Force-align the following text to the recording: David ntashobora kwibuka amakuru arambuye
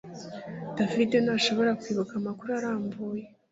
David 0.77 1.11
ntashobora 1.23 1.77
kwibuka 1.81 2.13
amakuru 2.21 2.49
arambuye 2.59 3.23